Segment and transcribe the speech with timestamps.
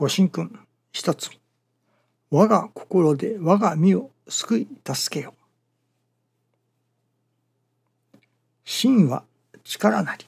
[0.00, 0.58] ご神君
[0.92, 1.30] 一つ
[2.30, 5.34] 我が心で我が身を救い助けよ。
[8.64, 9.24] 真は
[9.62, 10.24] 力なり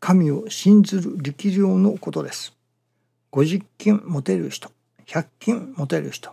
[0.00, 2.56] 神を信ずる力量のことです。
[3.32, 4.70] 50金持てる人
[5.04, 6.30] 100金持てる人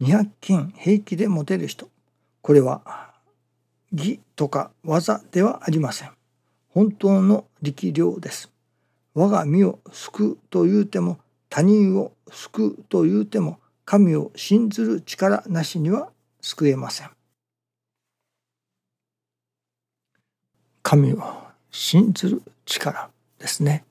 [0.00, 1.88] 200金平気で持てる人
[2.42, 3.10] これは
[3.90, 6.12] 義とか技ではありません。
[6.68, 8.52] 本当の力量です。
[9.14, 17.10] 我が身を救うと言うても他人を救うと言うても神を信ずる力なしには救えません。
[20.82, 21.22] 神を
[21.70, 23.84] 信ずる力ですね。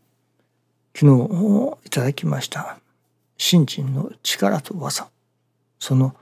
[0.96, 2.80] 昨日いただきました。
[3.38, 5.08] 信心の力と技。
[5.80, 6.16] その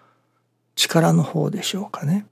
[0.76, 2.26] 力の方でしょうかね。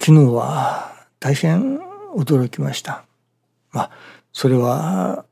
[0.00, 1.80] 昨日は大変
[2.14, 3.04] 驚きました。
[3.72, 3.90] まあ
[4.32, 5.25] それは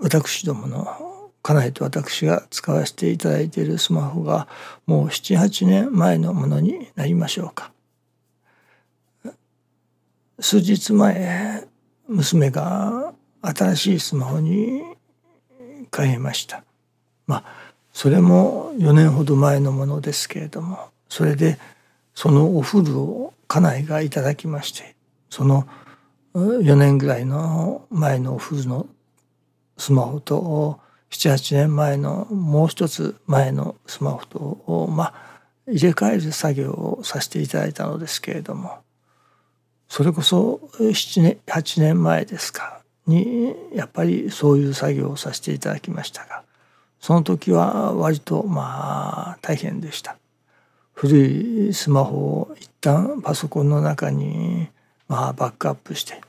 [0.00, 4.48] 私どもの家内と私が使わせていただいているスマホが
[4.86, 7.72] もう78年前のものになりましょうか。
[10.38, 11.66] 数日前
[12.08, 14.82] 娘が新しいスマホに
[15.94, 16.64] 変えました。
[17.26, 17.44] まあ
[17.92, 21.58] それも4年ほど前のものですけれどもそれで
[22.14, 24.94] そのお風呂を家内がいただきまして
[25.28, 25.66] その
[26.34, 28.86] 4年ぐらいの前のお風呂の
[29.80, 30.78] スマホと
[31.10, 35.14] 78年前のもう一つ前のスマホとをまあ
[35.66, 38.78] 入れ替える作業をさせていただいたのですけれども
[39.88, 46.44] それこそ7年8年前ですかにやっぱりそういう作業をさせていただきましたが
[47.00, 50.18] その時は割とまあ大変でした。
[50.92, 54.68] 古いスマホを一旦パソコンの中に
[55.08, 56.20] まあバックアップして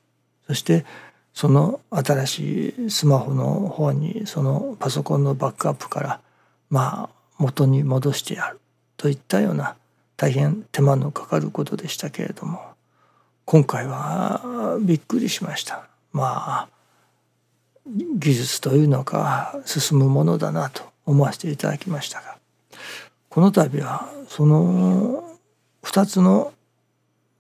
[0.48, 0.86] そして
[1.34, 6.20] その新しいスマホの方にそのパソコンのバックアップから
[6.70, 8.60] まあ元に戻してやる
[8.98, 9.76] といったような
[10.18, 12.60] 大変手間のかかることでしたけれども
[13.46, 15.88] 今回はびっくりしました。
[16.14, 16.70] まあ
[18.16, 22.38] 技術というのか進むものだなと思わせていただきましたが
[23.30, 25.24] この度はその
[25.84, 26.54] 2つの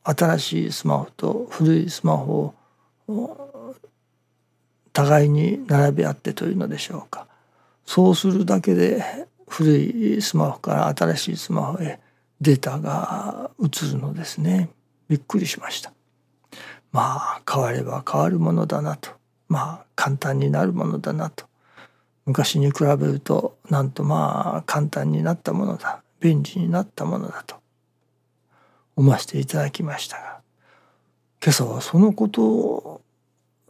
[0.03, 2.55] 新しいスマホと古いスマホ
[3.07, 3.50] を
[4.93, 7.27] 互いに並べ合ってというのでしょうか。
[7.85, 9.03] そうするだけで
[9.47, 11.99] 古いスマホから新しいスマホへ
[12.39, 14.69] データが移るのですね。
[15.07, 15.91] びっくりしました。
[16.91, 19.11] まあ変われば変わるものだなと。
[19.47, 21.45] まあ簡単になるものだなと。
[22.25, 26.01] 昔に比べるとなんとまあ簡単になったものだ。
[26.19, 27.61] 便利になったものだと。
[28.95, 30.41] 思わせていただきましたが
[31.43, 32.90] 今朝はそのことを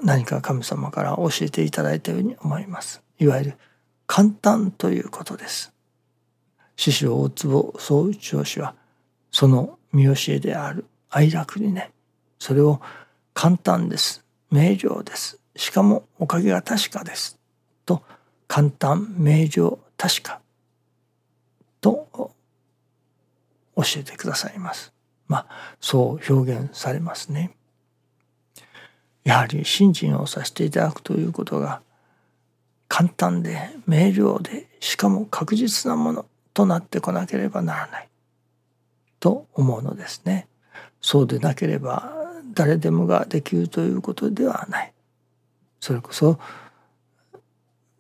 [0.04, 3.02] 何か神様から教えていただいたように思います。
[3.20, 3.58] いわゆる
[4.08, 5.74] 簡単ということです。
[6.76, 8.76] 師匠大坪総一郎氏は
[9.32, 11.92] その見教えである愛楽にね
[12.40, 12.82] それを
[13.34, 14.26] 簡単です。
[14.50, 15.40] 明瞭です。
[15.56, 17.40] しかもおかげが確かです。
[17.86, 18.02] と
[18.48, 20.42] 簡単明瞭確か。
[21.80, 22.08] と
[23.76, 24.92] 教えてくださいます。
[25.28, 27.56] まあそう表現されますね。
[29.24, 31.82] やはり信心をさせていただくということが
[32.88, 38.10] 簡単で明瞭でしかも確実なものとなってこなければならない。
[39.20, 40.48] と思うのですね。
[41.00, 42.12] そうでなければ
[42.54, 44.94] 誰でもができるということではない。
[45.80, 46.40] それこそ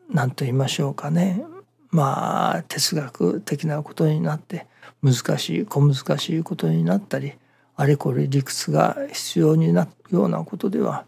[0.09, 1.43] 何と言いましょうかね。
[1.91, 4.67] まあ哲学的なことになって
[5.03, 7.33] 難しい小難しいことになったり
[7.75, 11.05] あれこれ理屈が必要になるようなことでは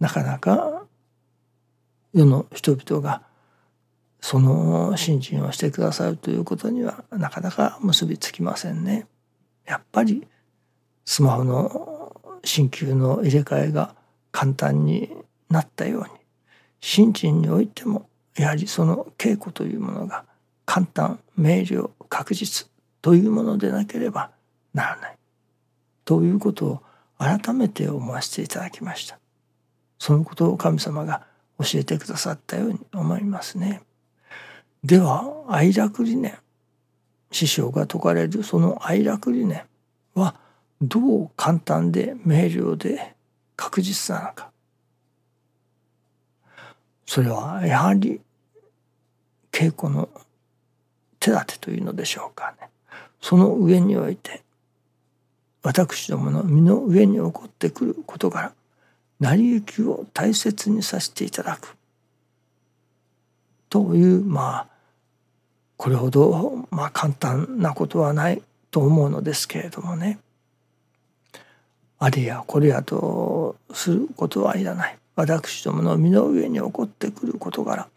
[0.00, 0.82] なかなか
[2.12, 3.22] 世の人々が
[4.20, 9.06] その信心をしてくださるということにはなかなか結びつきませんね。
[9.66, 10.26] やっぱり
[11.04, 13.94] スマホの新旧の入れ替えが
[14.32, 15.10] 簡単に
[15.50, 16.08] なったように
[16.80, 20.24] 新人においてもやはりその稽古というものが
[20.64, 22.68] 簡単明瞭確実
[23.02, 24.30] というものでなければ
[24.74, 25.18] ならない
[26.04, 26.82] ということを
[27.18, 29.18] 改めて思わせていただきました
[29.98, 31.26] そのことを神様が
[31.58, 33.82] 教えてくださったように思いますね。
[34.84, 36.38] では愛楽理念
[37.32, 39.62] 師匠が説かれるその愛楽理念
[40.14, 40.36] は
[40.80, 43.14] どう簡単で明瞭で
[43.56, 44.50] 確実なのか。
[47.06, 48.20] それはやはり
[49.50, 50.08] 稽古の
[51.18, 52.68] 手立てというのでしょうかね。
[53.20, 54.42] その上において
[55.62, 58.52] 私どもの身の上に起こってくる事柄
[59.20, 61.76] 成り行きを大切にさせていただく。
[63.68, 64.66] というまあ
[65.76, 70.18] これほどまあ簡単なことはないと思うのですけれどもね。
[71.98, 74.98] あれやこれやとすることはいらない。
[75.16, 77.88] 私どもの身の上に起こってくる事柄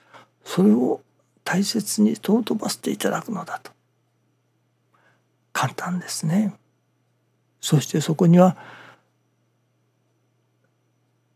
[0.43, 1.01] それを
[1.43, 3.71] 大切に尊ばせていただくのだと。
[5.53, 6.53] 簡単ですね。
[7.59, 8.57] そしてそこには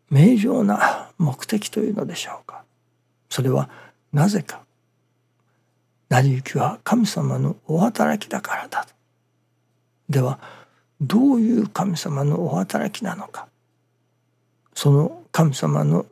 [0.09, 2.63] 明瞭な目的というのでしょうか。
[3.29, 3.69] それは
[4.13, 4.61] なぜか。
[6.09, 8.85] 成り行きは神様のお働きだからだ。
[8.85, 8.93] と
[10.09, 10.39] では
[11.01, 13.47] どういう神様のお働きなのか。
[14.73, 16.05] その神様の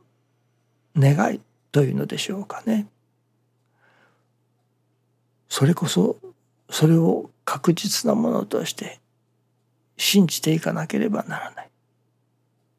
[0.97, 1.39] 願い
[1.71, 2.87] というのでしょうかね。
[5.49, 6.17] それこそ
[6.69, 8.99] それを確実なものとして
[9.97, 11.69] 信じていかなければならない。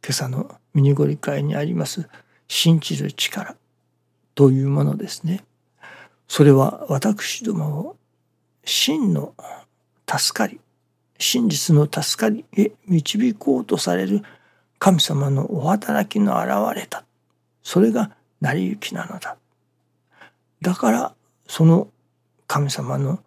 [0.04, 2.10] 今朝のミニゴリ会にあります
[2.46, 3.56] 信じる力
[4.34, 5.44] というものですね。
[6.28, 7.96] それは私どもを
[8.66, 9.34] 真の
[10.06, 10.60] 助かり
[11.18, 14.22] 真実の助かりへ導こうとされる
[14.78, 17.06] 神様のお働きの現れた。
[17.62, 18.10] それが
[18.42, 19.38] 成り行きなのだ。
[20.60, 21.14] だから
[21.46, 21.88] その
[22.46, 23.20] 神様の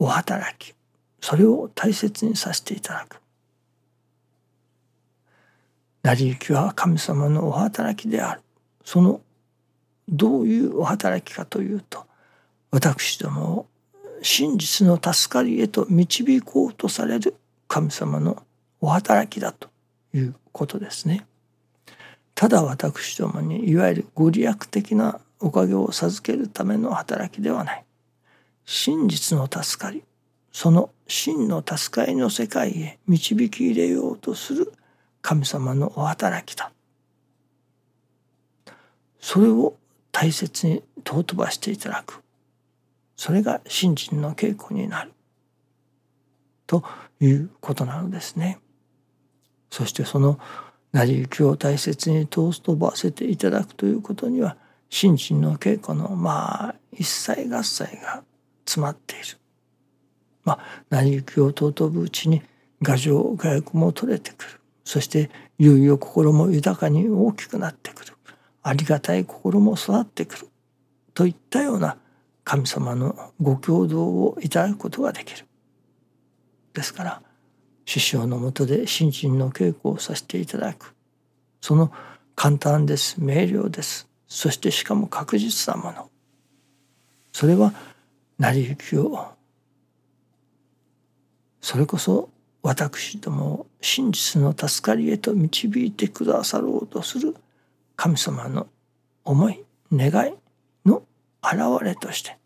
[0.00, 0.74] お働き
[1.20, 3.20] それを大切にさせていただく。
[6.08, 8.40] 成り行きは神様のお働きである
[8.82, 9.20] その
[10.08, 12.06] どういうお働きかというと
[12.70, 13.66] 私どもを
[14.22, 17.34] 真実の助かりへと導こうとされる
[17.66, 18.42] 神様の
[18.80, 19.68] お働きだと
[20.14, 21.26] いうことですね。
[22.34, 27.84] ただ私どもにいわゆるご利益的なおかげを授けるための働きではない
[28.64, 30.02] 真実の助かり
[30.52, 34.72] その真の助かりの世界へ導き入れようとする
[35.22, 36.72] 神様のお働きだ
[39.20, 39.74] それを
[40.12, 42.22] 大切に尊ばしていただく
[43.16, 45.12] それが信心の稽古になる
[46.68, 46.84] と
[47.20, 48.60] いうことなのですね。
[49.70, 50.38] そしてその
[50.92, 54.56] 成り行きを大切に尊ばせていただくということには
[54.88, 58.22] 信心の稽古のまあ一切合切が
[58.64, 59.24] 詰まっている。
[60.44, 62.42] まあ成り行きを尊ぶうちに
[62.84, 64.57] 牙城牙欲も取れてくる。
[64.88, 68.14] そしていよいよ心も豊かに大きくなってくる。
[68.62, 70.48] ありがたい心も育ってくる。
[71.12, 71.98] といったような
[72.42, 75.44] 神様のご共同をいただくことができる。
[76.72, 77.22] ですから
[77.84, 80.94] 師匠のもとで信心の稽古をさせていただく
[81.60, 81.92] その
[82.34, 86.08] 簡単です明瞭ですそしてしかも確実なもの
[87.30, 87.74] それは
[88.38, 89.28] 成り行きを
[91.60, 92.30] それこそ
[92.62, 97.34] 私どもを真実の助かりへと導いてくださろうとする
[97.96, 98.66] 神様の
[99.24, 100.34] 思い願い
[100.84, 101.02] の
[101.42, 102.36] 現れとして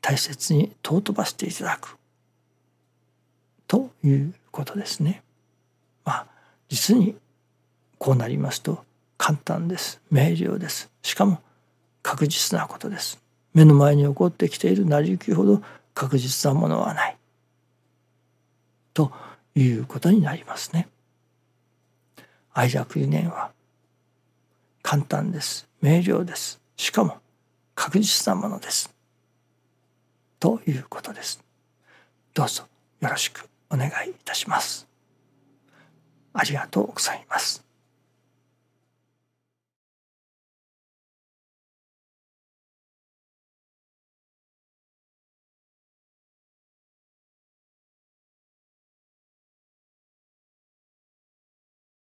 [0.00, 1.96] 大切に尊ばせていただく
[3.66, 5.22] ということですね。
[6.04, 6.26] まあ
[6.68, 7.16] 実に
[7.98, 8.82] こうなりますと
[9.18, 10.00] 簡単です。
[10.10, 10.90] 明瞭です。
[11.02, 11.40] しかも
[12.02, 13.20] 確実なことです。
[13.52, 15.60] 目の前に起こってきている成り行きほど
[15.92, 17.17] 確実なものはない。
[18.98, 19.12] と
[19.54, 20.88] いうことになりますね。
[22.52, 23.52] 愛着理念は
[24.82, 25.68] 簡単です。
[25.80, 26.60] 明瞭です。
[26.76, 27.18] しかも
[27.76, 28.92] 確実なものです。
[30.40, 31.40] ということです。
[32.34, 32.64] どうぞ
[32.98, 34.88] よろしくお願いいたします。
[36.32, 37.67] ありがとうございます。